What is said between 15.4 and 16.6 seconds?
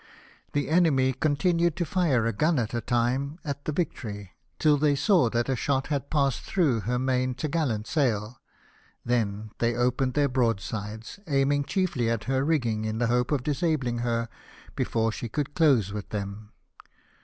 close with them.